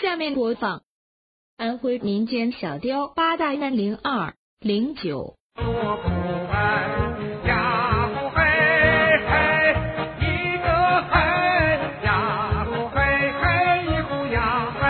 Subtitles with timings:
[0.00, 0.82] 下面播放
[1.58, 5.36] 安徽民间小调《八大难零二零九》。
[5.62, 6.08] 说不
[6.48, 8.40] 完呀嘿
[9.28, 9.76] 嘿，
[10.20, 10.64] 一个
[11.10, 11.20] 嘿，
[12.02, 12.82] 呀
[14.80, 14.88] 嘿。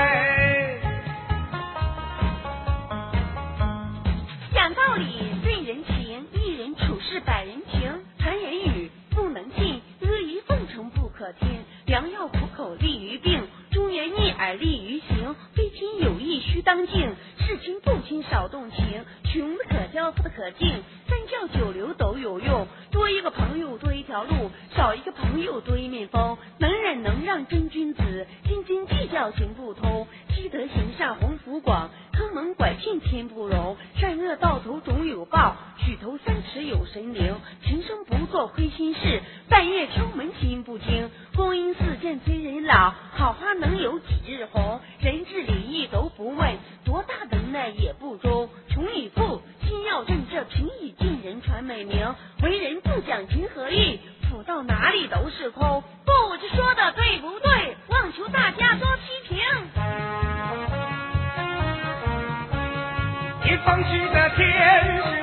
[4.54, 5.04] 讲道理
[5.42, 7.80] 论人情，一人处事百人情。
[8.20, 11.48] 传言语不能信，阿谀奉承不可听。
[16.80, 19.04] 义须当敬，是亲不亲少动情。
[19.24, 22.66] 穷的可交，富的可敬，三教九流都有用。
[22.90, 26.36] 多一个朋友多一条路，少一个朋友多一面风。
[26.58, 30.06] 能忍能让真君子，斤斤计较行不通。
[30.34, 33.76] 积德行善鸿福广，坑蒙拐骗天不容。
[33.96, 37.36] 善恶到头总有报，举头三尺有神灵。
[37.62, 41.10] 平生不做亏心事，半夜敲门心不惊。
[41.36, 44.80] 光阴似箭催人老，好花能有几日红？
[45.00, 45.19] 人
[51.70, 52.14] 美名。
[52.42, 55.80] 为人不讲情和义，走到哪里都是空。
[56.04, 57.76] 不知说的对不对？
[57.86, 59.38] 望求大家多批评。
[63.44, 65.22] 西方去的天是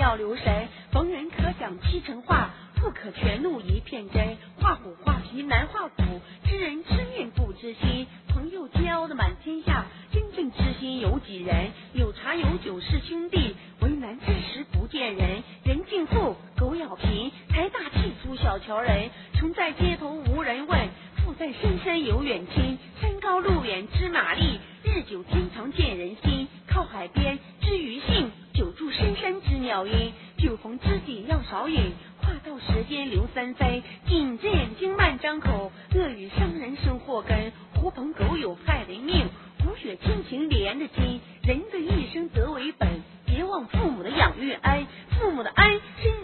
[0.00, 0.68] 要留神。
[0.90, 4.38] 逢人可讲七成话，不可全露一片真。
[4.56, 8.06] 画虎画皮难画虎，知人知面不知心。
[8.26, 11.70] 朋友交的满天下，真正知心有几人？
[11.92, 15.42] 有茶有酒是兄弟，为难之时不见人。
[15.64, 19.10] 人敬富，狗咬贫，财大气粗小瞧人。
[19.34, 22.78] 穷在街头无人问，富在深山有远亲。
[23.02, 26.48] 山高路远知马力，日久天长见人心。
[26.66, 30.12] 靠海边知鱼性，久住深山知鸟音。
[30.36, 33.82] 酒逢知己要少饮，话到时间留三分。
[34.06, 37.52] 紧着眼睛慢张口，恶语伤人生祸根。
[37.74, 39.28] 狐朋狗友害人命，
[39.64, 41.22] 骨血亲情连着筋。
[41.42, 44.86] 人的一生德为本，别忘父母的养育恩。
[45.18, 46.19] 父母的恩深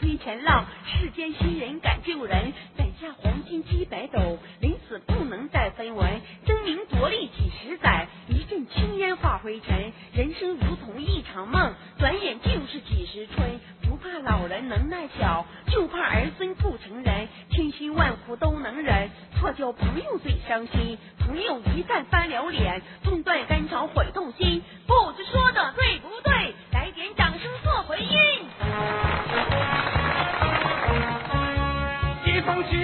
[0.00, 2.52] 推前浪，世间新人敢救人。
[2.76, 6.20] 攒下黄金几百斗，临死不能再分文。
[6.44, 9.92] 争名夺利几十载，一阵青烟化灰尘。
[10.14, 13.60] 人生如同一场梦，转眼就是几时春。
[13.82, 17.28] 不怕老人能耐小，就怕儿孙不成人。
[17.50, 20.96] 千辛万苦都能忍，错交朋友最伤心。
[21.18, 24.62] 朋友一旦翻了脸，痛断肝肠悔透心。
[24.86, 26.31] 不知说的对不对？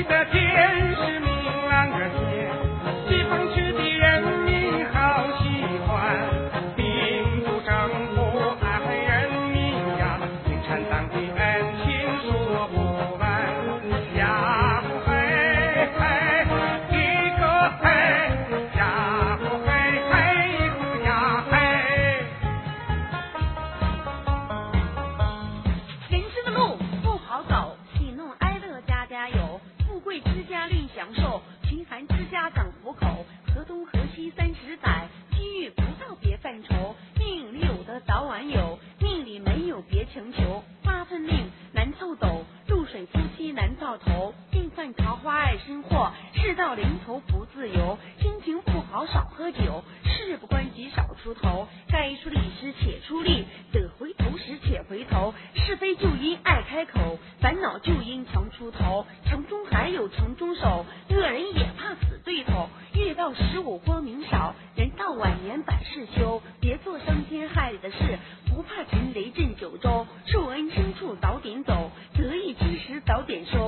[0.07, 0.38] that
[44.29, 44.35] 到头。
[44.51, 47.99] 电饭桃花爱生祸，事到临头不自由。
[48.21, 51.67] 心情不好少喝酒，事不关己少出头。
[51.89, 55.35] 该出力时且出力，得回头时且回头。
[55.55, 59.07] 是非就因爱开口，烦恼就因强出头。
[59.25, 62.69] 城中还有城中手，恶人也怕死对头。
[62.95, 66.43] 月到十五光明少，人到晚年百事休。
[66.61, 67.97] 别做伤天害理的事，
[68.47, 70.07] 不怕陈雷震九州。
[70.27, 73.68] 受恩深处早点走，得意之时早点收。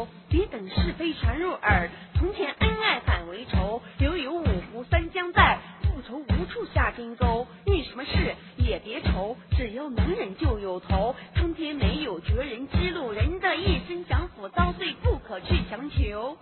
[0.68, 11.14] 是非传入耳从前恩爱反为仇留有五湖三江在复仇无处下金钩遇什么事也别愁只要能忍就有头。
[11.34, 16.36] 苍天没有绝人之路人的一生享福遭罪不可去强求。